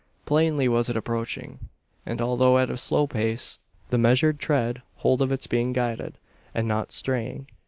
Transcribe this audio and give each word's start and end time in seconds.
Plainly 0.25 0.67
was 0.67 0.89
it 0.89 0.97
approaching; 0.97 1.69
and, 2.07 2.19
although 2.23 2.57
at 2.57 2.71
a 2.71 2.75
slow 2.75 3.05
pace, 3.05 3.59
the 3.91 3.99
measured 3.99 4.39
tread 4.39 4.81
told 4.99 5.21
of 5.21 5.31
its 5.31 5.45
being 5.45 5.73
guided, 5.73 6.15
and 6.55 6.67
not 6.67 6.91
straying. 6.91 7.45